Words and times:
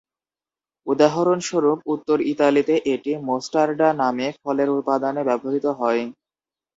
উদাহরণস্বরূপ, 0.87 1.79
উত্তর 1.93 2.17
ইতালিতে 2.31 2.73
এটি 2.93 3.11
"মোস্টারডা" 3.27 3.89
নামে 4.01 4.27
ফলের 4.37 4.69
উপাদানে 4.75 5.21
ব্যবহৃত 5.27 5.65
হয়। 5.79 6.01